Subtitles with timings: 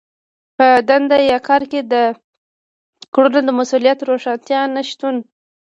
[0.57, 1.95] په دنده يا کار کې د
[3.13, 5.15] کړنو د مسوليت د روښانتيا نشتون.